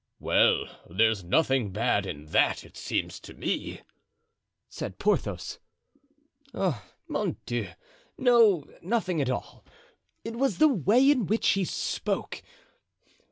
[0.19, 3.81] '""Well, there's nothing bad in that, it seems to me,"
[4.67, 5.59] said Porthos.
[6.55, 7.69] "Oh, mon Dieu!
[8.17, 9.63] no, nothing at all.
[10.23, 12.41] It was the way in which he spoke.